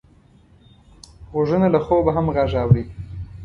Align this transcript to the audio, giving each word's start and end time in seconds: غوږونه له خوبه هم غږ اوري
غوږونه 1.31 1.67
له 1.73 1.79
خوبه 1.85 2.11
هم 2.15 2.25
غږ 2.35 2.51
اوري 2.63 2.83